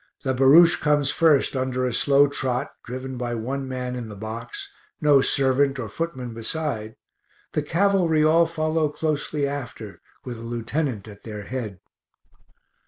The 0.23 0.33
barouche 0.33 0.77
comes 0.77 1.11
first 1.11 1.55
under 1.55 1.85
a 1.85 1.93
slow 1.93 2.25
trot, 2.25 2.71
driven 2.85 3.19
by 3.19 3.35
one 3.35 3.67
man 3.67 3.95
in 3.95 4.09
the 4.09 4.15
box, 4.15 4.73
no 4.99 5.21
servant 5.21 5.77
or 5.77 5.89
footman 5.89 6.33
beside; 6.33 6.95
the 7.53 7.61
cavalry 7.61 8.23
all 8.23 8.47
follow 8.47 8.89
closely 8.89 9.45
after 9.47 10.01
with 10.25 10.39
a 10.39 10.41
lieutenant 10.41 11.07
at 11.07 11.21
their 11.21 11.43
head. 11.43 11.81